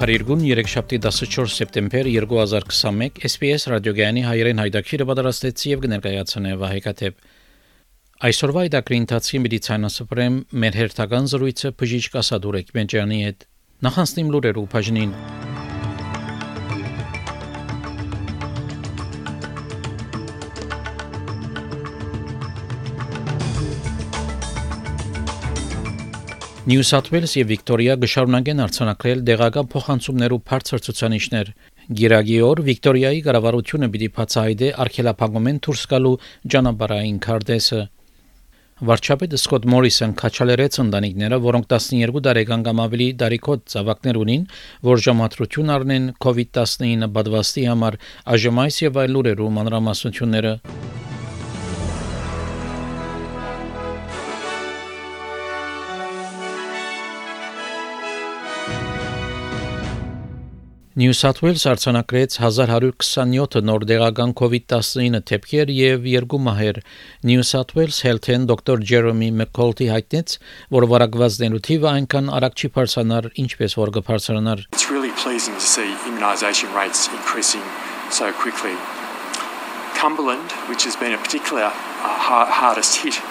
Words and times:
Փարիգուն 0.00 0.44
3-շաբթի 0.48 0.98
14 1.04 1.50
սեպտեմբեր 1.52 2.06
2021 2.08 3.18
SPS 3.28 3.66
ռադիոգյանի 3.68 4.22
հայրեն 4.24 4.62
հայդակիրը 4.62 5.06
պատրաստեցի 5.10 5.68
եւ 5.74 5.82
կներկայացնե 5.82 6.54
Վահեկաթեփ 6.62 7.18
Այսօրվա 8.30 8.62
իդակրի 8.70 9.00
ընթացքի 9.02 9.42
մեդիցինասպրեմ 9.44 10.40
մեր 10.64 10.80
հերթական 10.80 11.30
զրույցը 11.34 11.74
բժիշկ 11.84 12.16
Ասադուրեկ 12.22 12.72
Մենջյանի 12.80 13.20
հետ 13.26 13.46
նախանցնիմ 13.90 14.34
լուրերու 14.38 14.66
բաժնին 14.72 15.14
Նյու 26.70 26.84
Սաթ 26.86 27.08
Ուելս 27.10 27.32
եւ 27.34 27.48
Վիկտորիա 27.50 27.94
գշարունակեն 27.98 28.60
արցանակրել 28.62 29.22
դեղական 29.26 29.68
փոխանցումներով 29.72 30.42
բարձր 30.50 30.82
ցուցանիշներ։ 30.86 31.48
Գիրագի 31.98 32.36
օր 32.46 32.60
Վիկտորիայի 32.68 33.22
կառավարությունը 33.24 33.88
պիտի 33.94 34.08
բացահայտե 34.18 34.68
արքելափակումեն 34.84 35.58
դուրս 35.66 35.82
գալու 35.90 36.12
ճանապարհային 36.54 37.18
քարտեզը։ 37.26 37.80
Վարչապետ 38.90 39.34
Սկոտ 39.40 39.66
Մորիսոն 39.74 40.14
քաչալերեց 40.22 40.78
ընտանիքները, 40.84 41.40
որոնք 41.50 41.66
12 41.74 42.22
տարեկան 42.28 42.64
կամ 42.70 42.84
ավելի 42.86 43.08
տարիքոտ 43.24 43.66
ծավակներ 43.74 44.20
ունին, 44.22 44.46
որ 44.92 45.04
ժամատրություն 45.10 45.74
առնեն 45.74 46.08
COVID-19 46.22 47.10
բադվաստի 47.18 47.66
համար, 47.74 48.00
այժմ 48.36 48.64
եւ 48.86 49.04
այլ 49.04 49.14
լուրերու 49.18 49.52
մանրամասնությունները 49.58 50.54
New 60.96 61.12
South 61.14 61.38
Wales 61.38 61.62
արձանագրեց 61.70 62.34
1127 62.42 63.60
նոր 63.62 63.84
դեղական 63.86 64.32
COVID-19 64.34 65.20
դեպքեր 65.30 65.68
եւ 65.70 66.08
երկու 66.10 66.40
մահեր։ 66.42 66.80
New 67.30 67.44
South 67.46 67.76
Wales 67.78 68.00
Health-ն 68.02 68.48
դոկտոր 68.50 68.82
Jeremy 68.90 69.28
McCulty 69.30 69.86
հայտնեց, 69.86 70.34
որ 70.74 70.88
վարակվածներու 70.90 71.62
թիվը 71.68 71.88
այնքան 71.92 72.32
արագ 72.34 72.58
չի 72.58 72.72
բարձրանար, 72.74 73.30
ինչպես 73.38 73.78
որ 73.78 73.94
կբարձրանար։ 74.00 74.66
It's 74.74 74.90
really 74.90 75.14
pleasing 75.22 75.54
to 75.54 75.62
see 75.62 75.86
immunisation 76.10 76.74
rates 76.74 77.06
increasing 77.14 77.62
so 78.10 78.32
quickly. 78.34 78.74
Cumberland, 79.94 80.50
which 80.66 80.82
has 80.82 80.98
been 80.98 81.14
a 81.14 81.22
particular 81.22 81.70
uh, 81.70 82.50
hardest 82.50 82.98
hit 83.06 83.22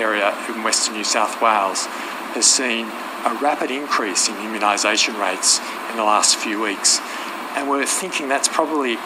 area 0.00 0.32
in 0.48 0.64
Western 0.64 0.96
New 0.96 1.04
South 1.04 1.36
Wales, 1.44 1.84
has 2.32 2.48
seen 2.48 2.88
a 3.24 3.34
rapid 3.40 3.70
increase 3.70 4.28
in 4.28 4.34
immunisation 4.46 5.14
rates 5.20 5.60
in 5.90 5.96
the 5.96 6.04
last 6.04 6.36
few 6.36 6.60
weeks. 6.60 7.00
And 7.56 7.70
we're 7.70 7.86
thinking 7.86 8.28
that's 8.28 8.48
probably 8.48 8.96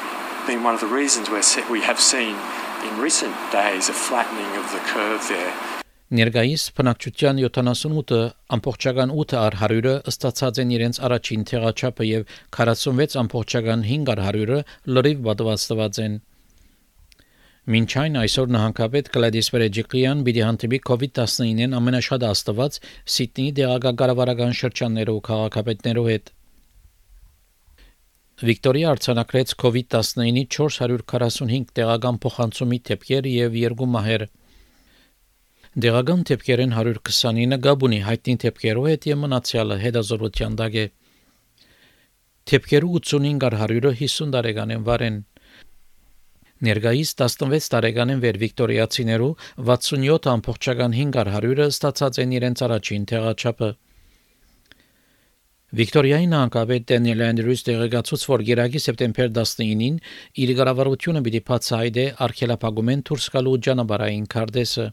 been 0.46 0.62
one 0.62 0.74
of 0.74 0.80
the 0.80 0.86
reasons 0.86 1.28
we 1.28 1.80
have 1.80 2.00
seen 2.00 2.34
in 2.86 3.00
recent 3.00 3.34
days 3.52 3.88
a 3.88 3.92
flattening 3.92 4.50
of 4.56 4.66
the 4.72 4.80
curve 4.92 5.22
there. 5.28 5.52
Ներգայիս 6.06 6.64
բնակչության 6.78 7.40
78-ը 7.42 8.18
ամբողջական 8.54 9.12
8 9.22 9.32
առ 9.40 9.54
100-ը 9.58 9.94
ըստացած 10.10 10.60
են 10.62 10.74
իրենց 10.76 11.00
առաջին 11.08 11.42
թեղաչափը 11.50 12.06
եւ 12.06 12.36
46 12.58 13.16
ամբողջական 13.22 13.82
5 13.88 14.12
առ 14.14 14.22
100-ը 14.28 14.60
լրիվ 14.86 15.24
պատվաստված 15.26 15.98
են։ 16.06 16.14
Մինչ 17.66 17.88
այն 17.98 18.16
այսօր 18.20 18.50
նահանգապետ 18.54 19.08
Գլադիս 19.14 19.48
Վերեջիկյան 19.50 20.20
պիտի 20.26 20.42
հանդիպի 20.46 20.78
COVID-19-ին 20.86 21.72
ամենաշատ 21.74 22.26
աստված 22.28 22.76
Սիդնեի 23.14 23.54
դեղագարավարական 23.56 24.54
շրջաններով 24.58 25.18
քաղաքապետներով 25.28 26.06
հետ։ 26.12 26.30
Վիկտորիա 28.46 28.94
արձանագրեց 28.94 29.56
COVID-19-ի 29.64 30.46
445 30.54 31.74
տեղական 31.80 32.22
փոխանցումի 32.22 32.80
դեպքեր 32.92 33.28
եւ 33.34 33.58
երկու 33.66 33.90
մահեր։ 33.96 34.26
Դեղական 35.86 36.26
դեպքերեն 36.30 36.76
129 36.86 37.62
Գաբունի 37.66 38.02
հայտնի 38.06 38.40
դեպքերով 38.46 38.90
հետ 38.94 39.08
եւ 39.10 39.24
մնացյալը 39.26 39.80
հետազոտության 39.82 40.60
դակ 40.62 40.78
է։ 40.86 40.86
Դեպքերու 42.46 42.98
85 43.00 43.46
առ 43.50 43.58
100-ը 43.66 43.92
50 44.06 44.36
տարեկան 44.36 44.76
են 44.76 44.86
վարեն։ 44.86 45.24
Ներգայիս 46.64 47.10
16 47.20 47.66
տարեկան 47.72 48.12
են 48.14 48.20
վեր 48.22 48.36
վիկտորիացիներու 48.40 49.32
67 49.70 50.28
ամբողջական 50.32 50.94
5 50.98 51.18
առ 51.22 51.30
100-ը 51.36 51.66
ստացած 51.72 52.20
են 52.22 52.32
իրենց 52.36 52.62
առաջին 52.66 53.02
թեղաչափը։ 53.10 53.68
Վիկտորիայի 55.76 56.30
նահանգապետ 56.32 56.86
Դենիել 56.88 57.22
Անդրյուս 57.26 57.64
տեղեկացուց, 57.66 58.24
որ 58.32 58.44
գերագի 58.48 58.80
սեպտեմբեր 58.86 59.30
19-ին 59.36 59.98
իր 60.46 60.52
գարավարությունը 60.62 61.22
պիտի 61.26 61.42
բացահայտե 61.50 62.06
արքելափագումեն 62.26 63.02
դուրս 63.10 63.26
գալու 63.36 63.56
ճանապարհային 63.66 64.26
քարտեզը։ 64.36 64.86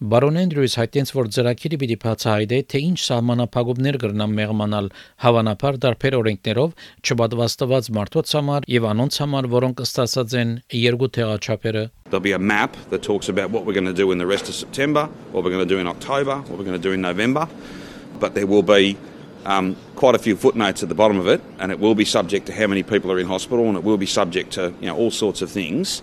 Բարոն 0.00 0.38
Անդրյուս 0.40 0.74
հայտնեց, 0.80 1.10
որ 1.12 1.26
ծրագիրը 1.36 1.78
պիտի 1.80 1.96
բացահայտե, 2.00 2.58
թե 2.72 2.78
ինչ 2.86 3.00
սահմանափակումներ 3.04 3.96
կրնան 4.00 4.30
մեղմանալ 4.38 4.86
հավանաբար 5.24 5.78
դարբեր 5.82 6.14
օրենքներով 6.16 6.70
չպատվաստված 7.04 7.90
մարդոց 7.98 8.32
համար 8.38 8.68
եւ 8.72 8.86
անոնց 8.94 9.18
համար, 9.20 9.48
որոնք 9.52 9.82
ստացած 9.84 10.36
են 10.40 10.54
երկու 10.72 11.10
թեղաչափերը։ 11.18 11.84
There'll 12.08 12.24
be 12.24 12.32
a 12.32 12.40
map 12.40 12.80
that 12.88 13.04
talks 13.04 13.28
about 13.28 13.52
what 13.52 13.66
we're 13.66 13.76
going 13.76 13.92
to 13.92 13.98
do 14.00 14.08
in 14.10 14.16
the 14.16 14.24
rest 14.24 14.48
of 14.48 14.56
September, 14.56 15.04
what 15.36 15.44
we're 15.44 15.52
going 15.52 15.68
to 15.68 15.74
do 15.74 15.76
in 15.76 15.86
October, 15.86 16.40
what 16.48 16.56
we're 16.56 16.64
going 16.64 16.80
to 16.80 16.88
do 16.88 16.96
in 16.96 17.04
November, 17.04 17.44
but 18.18 18.32
there 18.32 18.46
will 18.46 18.64
be 18.64 18.96
um, 19.44 19.76
quite 20.00 20.14
a 20.14 20.18
few 20.18 20.34
footnotes 20.34 20.82
at 20.82 20.88
the 20.88 20.96
bottom 20.96 21.20
of 21.20 21.28
it, 21.28 21.44
and 21.58 21.70
it 21.70 21.78
will 21.78 21.94
be 21.94 22.06
subject 22.06 22.46
to 22.46 22.56
how 22.56 22.66
many 22.66 22.82
people 22.82 23.12
are 23.12 23.20
in 23.20 23.26
hospital, 23.26 23.68
and 23.68 23.76
it 23.76 23.84
will 23.84 24.00
be 24.00 24.08
subject 24.08 24.56
to 24.56 24.72
you 24.80 24.88
know 24.88 24.96
all 24.96 25.10
sorts 25.10 25.42
of 25.42 25.50
things. 25.50 26.00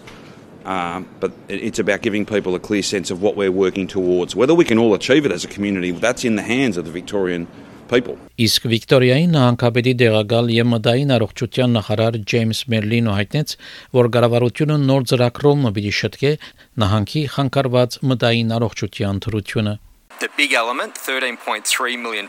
Um, 0.66 1.09
but 1.19 1.32
it's 1.48 1.81
about 1.81 2.03
giving 2.03 2.25
people 2.25 2.54
a 2.54 2.60
clear 2.60 2.82
sense 2.82 3.10
of 3.10 3.20
what 3.20 3.34
we're 3.34 3.50
working 3.50 3.88
towards. 3.88 4.37
Whether 4.37 4.54
we 4.54 4.65
can 4.65 4.78
all 4.78 4.94
achieve 4.94 5.26
it 5.26 5.32
as 5.32 5.44
a 5.44 5.48
community, 5.48 5.91
that's 5.91 6.25
in 6.25 6.37
the 6.37 6.43
hands 6.43 6.76
of 6.76 6.84
the 6.84 6.93
Victorian 6.93 7.48
people. 7.91 8.16
Իսկ 8.41 8.66
Վիկտորիայի 8.72 9.26
նահանգապետի 9.32 9.93
դեղակալ 10.03 10.50
եւ 10.54 10.69
մտային 10.72 11.15
առողջության 11.16 11.75
նախարար 11.76 12.19
Ջեյմս 12.32 12.60
Մերլինը 12.72 13.16
հայտնեց, 13.19 13.54
որ 13.98 14.09
կառավարությունը 14.16 14.76
նոր 14.87 15.06
ծրագրով 15.12 15.59
մտի 15.66 15.93
շտկե 15.98 16.32
նահանգի 16.82 17.22
խանգարված 17.34 17.98
մտային 18.12 18.54
առողջության 18.59 19.22
թրությունը։ 19.26 19.75
The 20.22 20.31
big 20.37 20.53
element, 20.53 20.94
$13.3 20.94 21.98
million, 21.98 22.28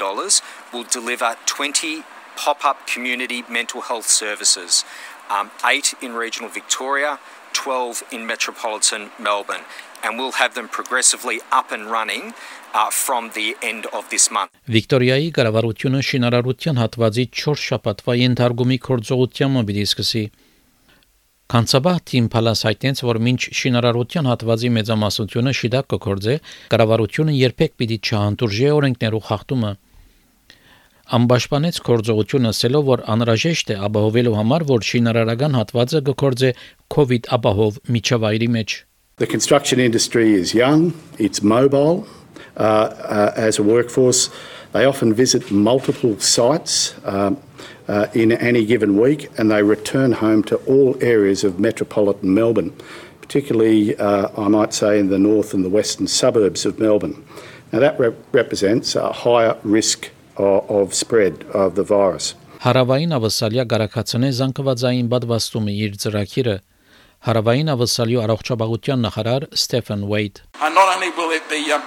will 0.74 0.88
deliver 0.90 1.36
20 1.46 2.04
pop 2.36 2.66
up 2.66 2.88
community 2.88 3.44
mental 3.48 3.82
health 3.82 4.08
services, 4.08 4.84
um, 5.30 5.52
eight 5.64 5.94
in 6.02 6.14
regional 6.14 6.50
Victoria, 6.50 7.20
12 7.59 8.03
in 8.15 8.27
metropolitan 8.33 9.03
Melbourne, 9.19 9.65
and 10.05 10.19
we'll 10.19 10.39
have 10.43 10.53
them 10.59 10.69
progressively 10.79 11.39
up 11.59 11.69
and 11.77 11.91
running 11.97 12.25
uh, 12.75 12.91
from 12.91 13.31
the 13.39 13.49
end 13.71 13.85
of 13.99 14.05
this 14.13 14.31
month. 14.37 14.51
Վիկտորիայի 14.75 15.31
կառավարությունը 15.39 16.03
շինարարության 16.11 16.83
հատվածի 16.83 17.25
4 17.45 17.65
շաբաթվա 17.69 18.19
ենթարկումի 18.25 18.79
կորձողությամբ 18.89 19.65
պիտի 19.71 19.87
սկսի 19.93 20.25
Կանցաբահ 21.49 21.99
թիմ 22.09 22.25
Պալաս 22.29 22.63
հայտնեց, 22.69 22.99
որ 23.09 23.19
մինչ 23.25 23.39
շինարարության 23.59 24.27
հատվածի 24.29 24.71
մեծամասնությունը 24.75 25.53
շիդակ 25.59 25.87
կգործե, 25.93 26.35
կառավարությունը 26.75 27.37
երբեք 27.39 27.73
պիտի 27.81 27.99
չհանդուրժի 28.05 28.67
օրենքներու 28.79 29.23
խախտումը։ 29.29 29.71
Ամբաշպանեց 31.14 31.80
կորձողությունը 31.88 32.52
ասելով, 32.54 32.84
որ 32.90 33.04
անհրաժեշտ 33.14 33.74
է 33.74 33.78
ապահովելու 33.88 34.36
համար, 34.40 34.66
որ 34.72 34.86
շինարարական 34.90 35.58
հատվածը 35.60 36.02
կգործե 36.10 36.52
COVID 36.96 37.30
ապահով 37.38 37.80
միջավայրի 37.98 38.50
մեջ։ 38.58 38.76
The 39.22 39.28
construction 39.28 39.80
industry 39.80 40.34
is 40.34 40.56
young, 40.56 40.94
it's 41.20 41.44
mobile 41.44 42.08
uh, 42.58 42.64
uh, 42.64 43.34
as 43.36 43.60
a 43.60 43.64
workforce. 43.64 44.30
They 44.72 44.86
often 44.86 45.14
visit 45.14 45.52
multiple 45.52 46.20
sites. 46.20 46.96
Um, 47.06 47.38
uh, 47.88 48.08
in 48.14 48.32
any 48.32 48.66
given 48.66 49.00
week, 49.00 49.30
and 49.38 49.52
they 49.52 49.64
return 49.64 50.14
home 50.14 50.44
to 50.44 50.56
all 50.58 50.96
areas 51.02 51.44
of 51.44 51.60
metropolitan 51.60 52.34
Melbourne, 52.34 52.74
particularly, 53.22 53.96
uh, 53.98 54.30
I 54.38 54.48
might 54.48 54.74
say, 54.74 55.00
in 55.00 55.10
the 55.10 55.20
north 55.20 55.54
and 55.54 55.64
the 55.66 55.70
western 55.70 56.08
suburbs 56.08 56.66
of 56.66 56.80
Melbourne. 56.80 57.24
Now, 57.72 57.80
that 57.80 58.00
rep- 58.00 58.16
represents 58.32 58.96
a 58.96 59.12
higher 59.12 59.58
risk 59.64 60.12
of, 60.39 60.71
of, 60.71 60.95
spread 60.95 61.45
of 61.53 61.75
the 61.75 61.85
virus. 61.85 62.35
Հարավային 62.65 63.15
ավասալիա 63.19 63.65
գարակացնե 63.71 64.29
զանգվածային 64.39 65.11
բադվաստումը 65.13 65.75
իր 65.85 65.93
ծրագիրը 66.03 66.57
Հարավային 67.27 67.71
ավասալիո 67.75 68.21
առողջապահության 68.25 69.01
նախարար 69.05 69.45
Ստեֆեն 69.59 70.03
Ուեյդ 70.07 70.37
And 70.63 70.75
not 70.75 70.89
only 70.95 71.11
will 71.19 71.31
it 71.31 71.43
be, 71.51 71.71
uh, 71.71 71.79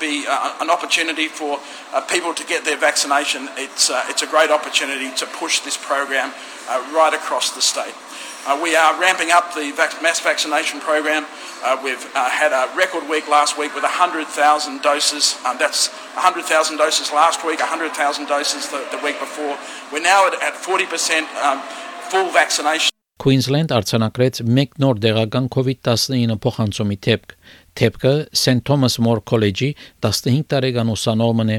be 0.00 0.26
uh, 0.26 0.58
an 0.60 0.70
opportunity 0.70 1.28
for 1.28 1.58
uh, 1.94 2.00
people 2.02 2.34
to 2.34 2.44
get 2.44 2.64
their 2.64 2.76
vaccination, 2.76 3.48
it's, 3.56 3.90
uh, 3.90 4.04
it's 4.10 4.22
a 4.22 4.26
great 4.26 4.50
opportunity 4.50 5.10
to 5.22 5.26
push 5.38 5.60
this 5.60 5.76
program 5.76 6.32
uh, 6.68 6.82
right 6.94 7.14
across 7.14 7.50
the 7.50 7.62
state. 7.62 7.94
Uh, 8.44 8.58
we 8.60 8.74
are 8.74 8.98
ramping 9.00 9.30
up 9.30 9.54
the 9.54 9.70
vac- 9.70 10.02
mass 10.02 10.18
vaccination 10.18 10.80
program. 10.80 11.24
Uh, 11.62 11.78
we've 11.84 12.10
uh, 12.16 12.28
had 12.28 12.50
a 12.50 12.74
record 12.74 13.08
week 13.08 13.28
last 13.28 13.56
week 13.56 13.72
with 13.72 13.84
100,000 13.84 14.82
doses. 14.82 15.38
Um, 15.46 15.58
that's 15.58 15.88
100,000 16.18 16.76
doses 16.76 17.12
last 17.12 17.46
week, 17.46 17.60
100,000 17.60 18.26
doses 18.26 18.68
the, 18.68 18.84
the 18.90 18.98
week 19.04 19.20
before. 19.20 19.56
We're 19.92 20.02
now 20.02 20.26
at, 20.26 20.34
at 20.42 20.54
40% 20.54 21.22
um, 21.38 21.62
full 22.10 22.30
vaccination. 22.34 22.90
Queensland 23.22 23.70
արձանագրեց 23.70 24.40
մեկ 24.50 24.72
նոր 24.82 24.98
դեղական 24.98 25.44
COVID-19 25.54 26.34
փոխանցումի 26.42 26.96
դեպք։ 27.06 27.34
Դեպքը 27.78 28.14
St 28.34 28.64
Thomas 28.66 28.98
More 28.98 29.22
College-ի 29.22 29.68
15 30.02 30.48
տարեկան 30.50 30.90
ուսանողն 30.90 31.52
է։ 31.54 31.58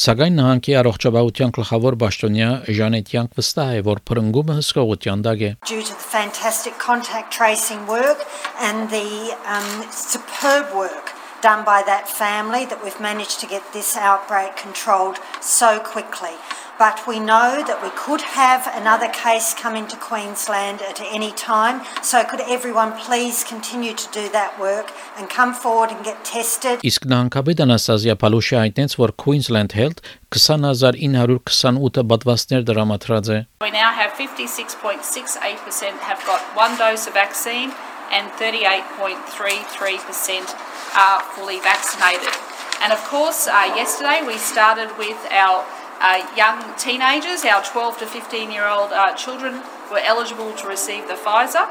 Սակայն 0.00 0.36
նահանգի 0.40 0.74
առողջապահության 0.80 1.50
գլխավոր 1.56 1.96
պաշտոնյա 2.00 2.50
Ժանետ 2.76 3.10
Յանկ 3.14 3.34
վստահ 3.36 3.72
է, 3.76 3.80
որ 3.88 3.98
փրկումը 4.08 4.54
հսկողության 4.58 5.24
դակ 5.26 5.42
է։ 5.44 5.50
Due 5.68 5.82
to 5.84 5.92
the 5.92 6.06
fantastic 6.14 6.78
contact 6.80 7.28
tracing 7.36 7.82
work 7.86 8.24
and 8.68 8.88
the 8.94 9.36
um, 9.44 9.84
superb 9.92 10.72
work 10.72 11.12
done 11.42 11.64
by 11.64 11.82
that 11.84 12.08
family 12.08 12.64
that 12.64 12.82
we've 12.84 13.00
managed 13.00 13.40
to 13.40 13.46
get 13.46 13.62
this 13.72 13.96
outbreak 13.96 14.56
controlled 14.56 15.18
so 15.40 15.80
quickly. 15.80 16.36
but 16.78 17.06
we 17.06 17.20
know 17.20 17.62
that 17.68 17.82
we 17.82 17.90
could 17.94 18.22
have 18.22 18.66
another 18.72 19.08
case 19.08 19.52
come 19.52 19.76
into 19.76 19.96
Queensland 19.96 20.80
at 20.80 20.98
any 21.12 21.32
time. 21.32 21.82
So 22.02 22.24
could 22.24 22.40
everyone 22.48 22.92
please 23.06 23.44
continue 23.44 23.94
to 23.94 24.08
do 24.12 24.28
that 24.30 24.58
work 24.58 24.90
and 25.18 25.28
come 25.28 25.52
forward 25.52 25.90
and 25.90 26.02
get 26.04 26.24
tested. 26.24 26.80
Իսկ 26.80 27.04
նահանգապետ 27.12 27.60
Անաստազիա 27.66 28.14
Պալուշի 28.22 28.56
հայտնեց, 28.62 28.96
որ 29.02 29.10
Queensland 29.24 29.70
Health 29.76 30.00
20928 30.32 32.06
պատվաստներ 32.12 32.62
դրամատրած 32.70 33.26
է։ 33.36 33.38
We 33.60 33.70
now 33.76 33.92
have 34.00 34.16
56.68% 34.16 36.00
have 36.08 36.20
got 36.24 36.40
one 36.56 36.78
dose 36.80 37.04
of 37.06 37.12
vaccine 37.14 37.70
and 38.10 38.26
38.33% 38.40 40.48
are 40.96 41.20
fully 41.34 41.60
vaccinated. 41.60 42.34
And 42.82 42.92
of 42.92 42.98
course, 43.04 43.46
uh, 43.46 43.72
yesterday 43.76 44.22
we 44.26 44.38
started 44.38 44.88
with 44.96 45.18
our 45.30 45.64
uh, 46.01 46.19
young 46.35 46.61
teenagers, 46.77 47.45
our 47.45 47.63
12 47.63 47.99
to 47.99 48.05
15 48.05 48.51
year 48.51 48.67
old 48.67 48.91
uh, 48.91 49.13
children 49.15 49.61
were 49.91 50.01
eligible 50.03 50.51
to 50.53 50.67
receive 50.67 51.07
the 51.07 51.15
Pfizer. 51.15 51.65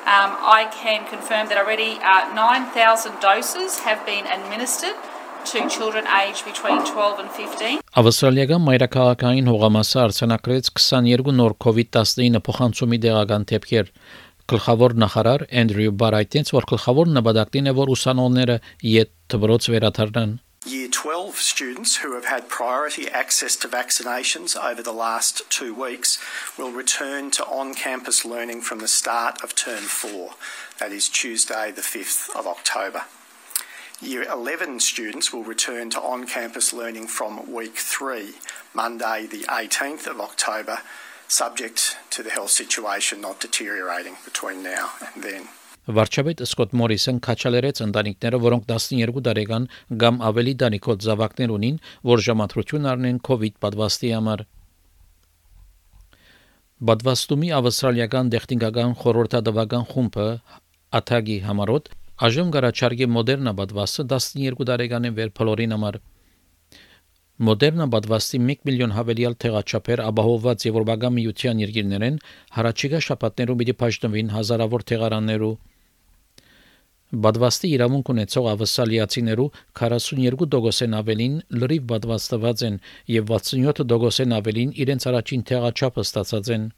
Um, 0.00 0.32
I 0.40 0.68
can 0.72 1.06
confirm 1.06 1.48
that 1.48 1.58
already 1.58 2.00
uh, 2.02 2.32
9,000 2.34 3.20
doses 3.20 3.80
have 3.80 4.04
been 4.06 4.26
administered 4.26 4.96
to 5.44 5.68
children 5.68 6.04
aged 6.08 6.44
between 6.44 6.80
12 6.84 7.20
and 7.20 7.30
15. 7.30 7.80
Ավստրալիական 8.00 8.64
մայրաքաղաքային 8.64 9.48
հողամասը 9.50 10.00
արձանագրեց 10.04 10.70
22 10.80 11.34
նոր 11.36 11.56
COVID-19 11.64 12.42
փոխանցումի 12.48 12.98
դեղական 13.04 13.46
դեպքեր։ 13.52 13.90
Գլխավոր 14.50 14.94
նախարար 15.04 15.46
Էնդրյու 15.62 15.96
Բարայտենց 16.02 16.54
որ 16.56 16.68
գլխավոր 16.74 17.10
նպատակն 17.16 17.70
է 17.70 17.74
որ 17.80 17.92
ուսանողները 17.96 18.56
իդ 18.92 19.12
դբրոց 19.34 19.68
վերադառնան։ 19.74 20.32
Year 20.66 20.88
12 20.88 21.36
students 21.36 21.96
who 21.96 22.12
have 22.12 22.26
had 22.26 22.50
priority 22.50 23.08
access 23.08 23.56
to 23.56 23.66
vaccinations 23.66 24.62
over 24.62 24.82
the 24.82 24.92
last 24.92 25.40
two 25.48 25.72
weeks 25.72 26.18
will 26.58 26.70
return 26.70 27.30
to 27.30 27.46
on 27.46 27.72
campus 27.72 28.26
learning 28.26 28.60
from 28.60 28.80
the 28.80 28.86
start 28.86 29.42
of 29.42 29.54
term 29.54 29.84
4, 29.84 30.32
that 30.78 30.92
is 30.92 31.08
Tuesday, 31.08 31.70
the 31.70 31.80
5th 31.80 32.28
of 32.38 32.46
October. 32.46 33.04
Year 34.02 34.24
11 34.24 34.80
students 34.80 35.32
will 35.32 35.44
return 35.44 35.88
to 35.90 36.00
on 36.02 36.26
campus 36.26 36.74
learning 36.74 37.06
from 37.06 37.50
week 37.50 37.78
3, 37.78 38.34
Monday, 38.74 39.26
the 39.30 39.44
18th 39.44 40.06
of 40.06 40.20
October, 40.20 40.80
subject 41.26 41.96
to 42.10 42.22
the 42.22 42.30
health 42.30 42.50
situation 42.50 43.22
not 43.22 43.40
deteriorating 43.40 44.18
between 44.26 44.62
now 44.62 44.90
and 45.14 45.24
then. 45.24 45.48
Վարչապետ 45.96 46.42
Սկոտ 46.44 46.74
Մորիսոն 46.80 47.18
քաչալերեց 47.26 47.80
ընտանիքները, 47.86 48.38
որոնք 48.44 48.66
12 48.70 49.22
տարեկան 49.26 49.68
կամ 50.02 50.20
ավելի 50.28 50.54
դանիքոտ 50.62 51.06
զավակներ 51.06 51.54
ունին, 51.56 51.78
որ 52.10 52.22
ժամադրություն 52.26 52.88
առնեն 52.90 53.18
COVID 53.28 53.56
պատվաստի 53.64 54.10
համար։ 54.16 54.44
Պատվաստումի 56.90 57.50
ավստրալիական 57.60 58.30
տեխնիկական 58.34 58.94
խորհրդատվական 59.00 59.84
խումբը 59.90 60.28
ԱԹԱԳ-ի 61.00 61.38
համարոտ 61.48 61.90
այժմ 62.26 62.48
գարաչարգի 62.54 63.06
մոդեռնա 63.16 63.52
պատվաստը 63.58 64.06
12 64.14 64.64
տարեկանին 64.70 65.18
վեր 65.18 65.30
փլորին 65.40 65.74
համար 65.76 65.98
Մոդեռնա 67.48 67.84
պատվաստի 67.94 68.38
1 68.52 68.66
միլիոն 68.68 68.90
հավելյալ 68.96 69.36
թեղաչափեր 69.44 70.02
ապահովված 70.04 70.64
Եվրոպական 70.68 71.14
միության 71.16 71.62
երկիրներեն 71.64 72.18
հարաճիգա 72.56 73.00
շաբաթներում 73.06 73.60
պիտի 73.62 73.74
բաժնվին 73.80 74.32
հազարավոր 74.36 74.84
թեղարաններու 74.90 75.54
Բադվաստի 77.10 77.68
իրավունք 77.74 78.10
ունեցող 78.12 78.44
ավսալիացիներու 78.50 79.46
42%-ն 79.78 80.92
ավելին 80.98 81.32
լրիվ 81.58 81.86
բադվաստված 81.90 82.60
են 82.68 82.76
եւ 83.10 83.32
67%-ն 83.34 84.34
ավելին 84.36 84.74
իրենց 84.84 85.06
առաջին 85.10 85.42
թեղաչափը 85.50 86.04
ստացած 86.06 86.50
են։ 86.54 86.68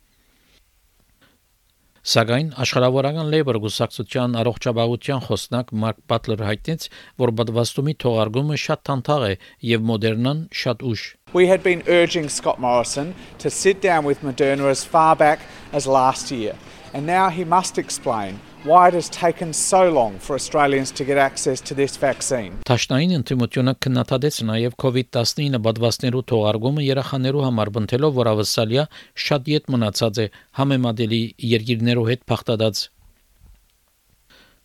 Սակայն 2.03 2.49
աշխարհավորական 2.65 3.29
լեյբր 3.31 3.59
գուսակցության 3.63 4.33
առողջապահության 4.41 5.21
խոսնակ 5.27 5.69
Մարկ 5.83 6.01
Բատլեր 6.11 6.41
հայտնեց, 6.49 6.87
որ 7.23 7.33
բադվաստումի 7.39 7.95
թողարկումը 8.05 8.57
շատ 8.63 8.83
թանթաղ 8.89 9.27
է 9.29 9.35
եւ 9.69 9.85
մոդեռնան 9.91 10.41
շատ 10.63 10.83
ուշ։ 10.89 11.05
We 11.37 11.47
had 11.53 11.63
been 11.63 11.85
urging 11.87 12.27
Scott 12.29 12.59
Morrison 12.59 13.15
to 13.39 13.53
sit 13.53 13.85
down 13.85 14.09
with 14.09 14.25
Moderna 14.25 14.73
as 14.73 14.83
far 14.83 15.15
back 15.15 15.47
as 15.73 15.87
last 15.87 16.33
year, 16.33 16.57
and 16.93 17.07
now 17.07 17.29
he 17.31 17.45
must 17.45 17.79
explain 17.79 18.41
why 18.65 18.89
it 18.89 18.95
has 18.95 19.09
taken 19.09 19.53
so 19.53 19.91
long 19.91 20.19
for 20.19 20.35
Australians 20.35 20.91
to 20.93 21.05
get 21.05 21.19
access 21.19 21.61
to 21.61 21.75
this 21.75 21.97
vaccine. 22.07 22.53
Տաշնային 22.69 23.17
ընդդիմությունը 23.19 23.75
քննադատեց 23.83 24.41
նաև 24.53 24.79
COVID-19 24.85 25.61
պատվաստներու 25.67 26.25
թողարկումը 26.33 26.87
երախաներու 26.87 27.45
համար 27.49 27.73
բնթելով, 27.77 28.17
որ 28.23 28.33
ավսալիա 28.33 28.89
շատ 29.27 29.53
յետ 29.53 29.71
մնացած 29.75 30.25
է 30.25 30.27
համեմատելի 30.63 31.23
երկիրներու 31.53 32.09
հետ 32.13 32.27
փախտած 32.31 32.89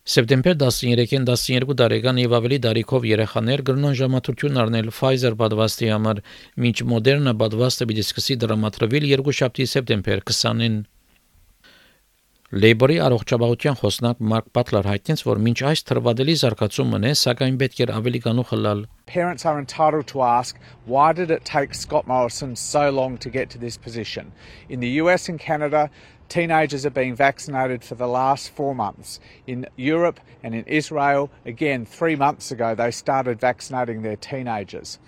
Սեպտեմբեր 0.08 0.54
13-ին 0.56 1.24
12 1.28 1.74
տարեկան 1.78 2.18
եւ 2.22 2.34
ավելի 2.38 2.58
տարիքով 2.64 3.02
երեխաներ 3.10 3.62
կրնան 3.68 3.96
ժամադրություն 3.98 4.60
առնել 4.62 4.88
Pfizer 4.88 5.34
պատվաստի 5.42 5.90
համար, 5.92 6.22
մինչ 6.64 6.78
Moderna 6.88 7.34
պատվաստը 7.42 7.88
պիտի 7.90 8.04
սկսի 8.06 8.36
դրամատրվել 8.44 9.08
2 9.12 9.34
շաբթի 9.42 9.66
սեպտեմբեր 9.74 10.22
20-ին։ 10.32 10.78
Լեյբորի 12.48 12.94
առողջապահության 13.04 13.74
խոսնակ 13.76 14.20
Մարկ 14.24 14.46
Պատլեր 14.56 14.86
հայտնեց, 14.88 15.22
որ 15.28 15.40
մինչ 15.46 15.58
այս 15.68 15.82
թրվադելի 15.84 16.36
զարգացումն 16.40 17.02
է, 17.04 17.10
սակայն 17.22 17.58
պետք 17.60 17.82
է 17.84 17.86
ավելի 17.92 18.20
կանու 18.24 18.44
խլալ։ 18.48 18.80
Parents 19.04 19.44
are 19.44 19.60
entitled 19.60 20.06
to 20.12 20.22
ask, 20.24 20.56
why 20.86 21.12
did 21.12 21.30
it 21.30 21.44
take 21.44 21.76
Scott 21.76 22.08
Morrison 22.08 22.56
so 22.56 22.88
long 22.88 23.18
to 23.18 23.28
get 23.28 23.50
to 23.50 23.58
this 23.58 23.76
position? 23.76 24.32
In 24.70 24.80
the 24.80 24.88
US 25.04 25.28
and 25.28 25.38
Canada, 25.38 25.90
teenagers 26.28 26.84
are 26.86 26.90
being 26.90 27.14
vaccinated 27.14 27.84
for 27.84 27.94
the 27.94 28.06
last 28.06 28.50
4 28.50 28.74
months. 28.74 29.18
In 29.46 29.66
Europe 29.76 30.20
and 30.42 30.54
in 30.54 30.64
Israel, 30.66 31.30
again 31.44 31.84
3 31.84 32.16
months 32.16 32.50
ago 32.50 32.74
they 32.74 32.90
started 32.90 33.40
vaccinating 33.40 34.02
their 34.02 34.16
teenagers. 34.16 34.98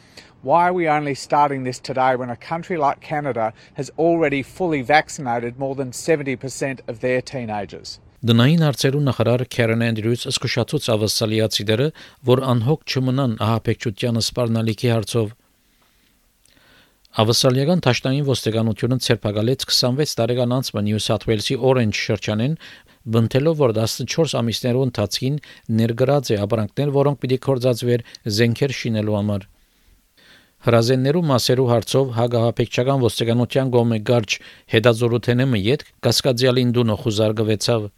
Why 0.42 0.68
are 0.68 0.72
we 0.72 0.88
only 0.88 1.14
starting 1.14 1.64
this 1.64 1.78
today 1.78 2.16
when 2.16 2.30
a 2.30 2.36
country 2.36 2.76
like 2.78 3.00
Canada 3.00 3.52
has 3.74 3.90
already 3.98 4.42
fully 4.42 4.80
vaccinated 4.80 5.58
more 5.58 5.74
than 5.74 5.90
70% 5.92 6.80
of 6.88 7.00
their 7.00 7.20
teenagers? 7.20 8.00
Դնային 8.20 8.60
հարցերու 8.60 8.98
նախարար 9.00 9.42
Քերեն 9.48 9.82
Էնդրյուս 9.86 10.22
զսկուշացուց 10.28 10.88
ավասալիացիները, 10.92 11.86
որ 12.28 12.42
անհոգ 12.52 12.82
չմնան 12.92 13.36
ահապեկչության 13.46 14.20
սպառնալիքի 14.20 14.90
հարցով 14.92 15.30
Ավասալիական 17.10 17.80
Թաշտային 17.82 18.22
ոստիկանությունը 18.22 18.96
ցերպակալեց 19.02 19.64
26 19.66 20.12
տարեկան 20.18 20.52
անցման 20.54 20.84
Նյու 20.86 20.98
Սաթ 21.02 21.24
Ուելսի 21.26 21.54
Orange 21.58 22.02
շրջանին, 22.06 22.52
բնթելով 23.10 23.56
որ 23.58 23.72
14 23.74 24.36
ամիսներու 24.38 24.84
ընթացքին 24.86 25.40
ներգրած 25.80 26.30
է 26.30 26.38
ապրանքներ, 26.44 26.92
որոնք 26.94 27.18
պիտի 27.24 27.38
կորզածվեր 27.46 28.04
զենքեր 28.36 28.74
շինելու 28.78 29.16
համար։ 29.18 29.48
Հրազեններու 30.70 31.24
մասերու 31.32 31.66
հարցով 31.72 32.14
հագահապեկչական 32.20 33.02
ոստիկանության 33.02 33.74
գոմե 33.74 33.98
գարչ 34.06 34.30
հետազորութենեմը 34.70 35.60
յետ 35.66 35.84
կասկածյալին 36.06 36.72
դունը 36.78 36.96
խուզարգվեցավ։ 37.02 37.90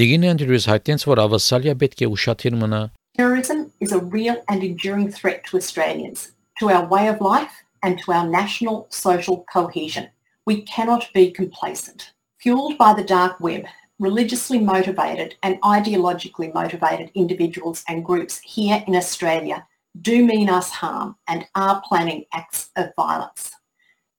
Դիգին 0.00 0.26
Անդրյուս 0.32 0.70
հայտնեց, 0.72 1.06
որ 1.12 1.24
ավասալիա 1.26 1.76
պետք 1.84 2.00
է 2.00 2.10
ուշադիր 2.16 2.58
մնա։ 2.64 2.82
Terrorism 3.16 3.68
is 3.80 3.92
a 3.92 4.00
real 4.00 4.40
and 4.48 4.64
enduring 4.64 5.08
threat 5.12 5.44
to 5.48 5.56
Australians, 5.56 6.32
to 6.60 6.68
our 6.72 6.84
way 6.88 7.08
of 7.08 7.20
life 7.20 7.65
and 7.83 7.99
to 7.99 8.11
our 8.11 8.27
national 8.27 8.87
social 8.89 9.45
cohesion. 9.51 10.09
We 10.45 10.61
cannot 10.63 11.09
be 11.13 11.31
complacent. 11.31 12.13
Fueled 12.39 12.77
by 12.77 12.93
the 12.93 13.03
dark 13.03 13.39
web, 13.39 13.65
religiously 13.99 14.59
motivated 14.59 15.35
and 15.43 15.61
ideologically 15.61 16.53
motivated 16.53 17.11
individuals 17.13 17.83
and 17.87 18.03
groups 18.03 18.39
here 18.39 18.83
in 18.87 18.95
Australia 18.95 19.65
do 20.01 20.25
mean 20.25 20.49
us 20.49 20.71
harm 20.71 21.15
and 21.27 21.45
are 21.53 21.81
planning 21.87 22.25
acts 22.33 22.69
of 22.75 22.89
violence. 22.95 23.51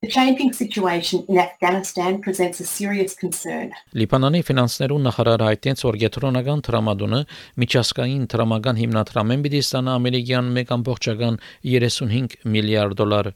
The 0.02 0.08
changing 0.08 0.52
situation 0.52 1.24
in 1.28 1.38
Afghanistan 1.38 2.20
presents 2.20 2.58
a 2.58 2.66
serious 2.66 3.14
concern. 3.14 3.70
Լիբանանի 3.94 4.40
ֆինանսներու 4.48 4.96
նախարարը 5.04 5.46
հայտնեց, 5.48 5.84
որ 5.86 5.98
գետրոնական 6.02 6.62
տրամադոնը 6.66 7.20
միջազգային 7.62 8.24
տրամական 8.32 8.80
հիմնադրամեն 8.82 9.44
պիտի 9.46 9.60
ստանա 9.62 9.94
ամերիկյան 10.00 10.50
1.35 10.58 12.34
միլիարդ 12.56 12.98
դոլար։ 12.98 13.30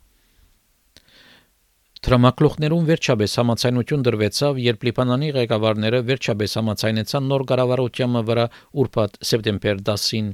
Տրամակլուխներուն 2.02 2.86
վերջաբես 2.90 3.34
համացայնություն 3.38 4.04
դրվեցավ, 4.08 4.60
երբ 4.66 4.86
Լիբանանի 4.88 5.28
ղեկավարները 5.36 6.00
վերջաբես 6.08 6.56
համացայնեցան 6.58 7.28
նոր 7.32 7.44
կառավարության 7.52 8.18
վրա 8.30 8.46
ուրբաթ 8.82 9.20
սեպտեմբեր 9.30 9.84
10-ին։ 9.92 10.32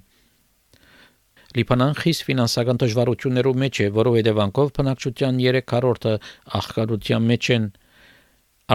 Լիբանան 1.58 1.94
խիստ 2.00 2.26
ֆինանսական 2.30 2.80
դժվարություններով 2.86 3.60
մեջ 3.68 3.82
է, 3.84 3.90
որով 4.00 4.18
հետևանքով 4.22 4.74
բնակչության 4.80 5.44
3/4-ը 5.44 6.16
աղքատության 6.62 7.30
մեջ 7.36 7.52
են։ 7.58 7.70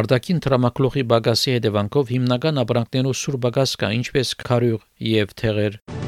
Արտաքին 0.03 0.45
տրամակլուխի 0.45 1.09
բագասի 1.17 1.57
հետևանքով 1.57 2.15
հիմնական 2.17 2.65
ապրանքներու 2.67 3.19
սուր 3.25 3.43
բագաս 3.49 3.77
կա, 3.81 3.93
ինչպես 4.03 4.37
քարյուղ 4.45 4.89
եւ 5.17 5.37
թեղեր։ 5.41 6.02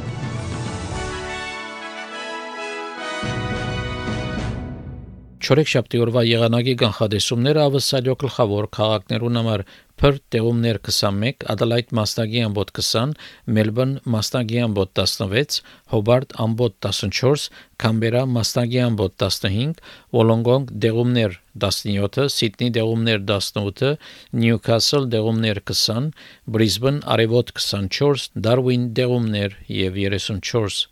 Չորեքշաբթի 5.44 5.98
օրվա 6.00 6.20
եղանակի 6.24 6.72
կանխադեսումները 6.80 7.62
ավսալյո 7.68 8.12
գլխավոր 8.22 8.68
քաղաքներուն 8.76 9.38
համար. 9.38 9.64
Perth 10.00 10.22
տեղումներ 10.32 10.78
21, 10.88 11.44
Adelaide 11.52 11.96
մասնագի 11.98 12.40
ամբոտ 12.46 12.70
20, 12.78 13.12
Melbourne 13.58 13.98
մասնագի 14.14 14.62
ամբոտ 14.66 14.94
16, 15.02 15.58
Hobart 15.92 16.32
ամբոտ 16.44 16.78
14, 16.86 17.44
Canberra 17.84 18.22
մասնագի 18.36 18.80
ամբոտ 18.86 19.18
15, 19.26 19.84
Wollongong 20.16 20.72
դեղումներ 20.86 21.36
17, 21.66 22.32
Sydney 22.38 22.72
դեղումներ 22.78 23.20
18, 23.28 23.92
Newcastle 24.32 25.12
դեղումներ 25.12 25.60
20, 25.74 26.10
Brisbane 26.56 27.04
արևոտ 27.04 27.52
24, 27.60 28.32
Darwin 28.48 28.90
դեղումներ 28.96 29.60
եւ 29.68 30.02
34 30.08 30.88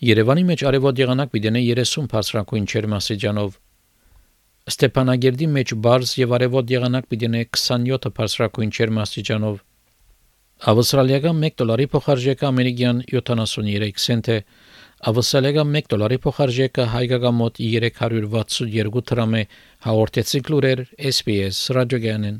Երևանի 0.00 0.46
մեջ 0.48 0.62
արևոտ 0.64 1.00
եղանակ 1.02 1.32
պիտի 1.34 1.50
30 1.76 2.06
բարձրակույն 2.08 2.68
չերմասիջանով 2.72 3.59
Ստեփանագերդի 4.71 5.47
մեջ 5.55 5.71
բարձ 5.85 6.11
եւ 6.19 6.31
արևոտ 6.39 6.71
եղանակ 6.73 7.07
պիտի 7.13 7.29
27 7.35 8.11
բարձրակույն 8.19 8.71
չերմաստիճանով 8.75 9.59
Ավստրալիական 10.71 11.43
1 11.49 11.55
դոլարի 11.61 11.85
փոխարժեքը 11.93 12.47
ամերիկյան 12.49 13.01
73 13.11 14.01
سنت 14.05 14.29
է 14.35 14.37
Ավստրալիական 15.11 15.77
1 15.81 15.89
դոլարի 15.93 16.19
փոխարժեքը 16.25 16.85
հայկական 16.95 17.37
մոտ 17.41 17.61
362 17.67 19.05
դրամ 19.11 19.35
է 19.41 19.43
հաղորդեցի 19.87 20.43
լուրեր 20.49 20.83
SPS 21.11 21.59
ռադիոգյանեն 21.77 22.39